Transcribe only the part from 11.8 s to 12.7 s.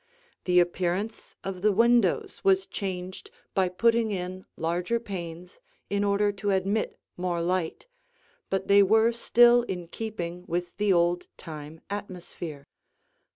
atmosphere.